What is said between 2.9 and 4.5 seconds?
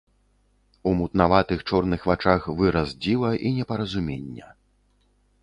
дзіва і непаразумення.